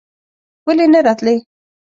ولې 0.65 0.85
نه 0.93 0.99
راتلې? 1.07 1.35